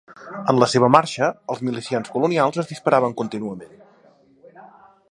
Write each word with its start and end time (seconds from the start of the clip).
En 0.53 0.61
la 0.61 0.67
seva 0.73 0.89
marxa, 0.95 1.27
els 1.55 1.61
milicians 1.67 2.09
colonials 2.17 2.59
els 2.63 2.73
disparaven 2.73 3.17
contínuament. 3.21 3.79